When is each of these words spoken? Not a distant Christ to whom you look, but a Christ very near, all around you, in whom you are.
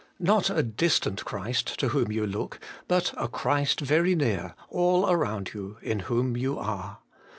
Not 0.17 0.49
a 0.49 0.63
distant 0.63 1.23
Christ 1.25 1.79
to 1.79 1.89
whom 1.89 2.11
you 2.11 2.25
look, 2.25 2.59
but 2.87 3.13
a 3.17 3.27
Christ 3.27 3.79
very 3.81 4.15
near, 4.15 4.55
all 4.69 5.07
around 5.07 5.51
you, 5.53 5.77
in 5.83 5.99
whom 5.99 6.35
you 6.35 6.57
are. 6.57 6.97